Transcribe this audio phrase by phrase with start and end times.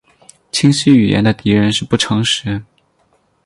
[0.51, 2.63] 清晰语言的敌人是不诚实。